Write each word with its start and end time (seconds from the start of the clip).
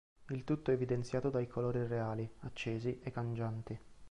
Il 0.31 0.43
tutto 0.45 0.71
è 0.71 0.73
evidenziato 0.73 1.29
dai 1.29 1.45
colori 1.47 1.77
irreali, 1.77 2.27
accesi 2.39 2.99
e 3.03 3.11
cangianti. 3.11 3.79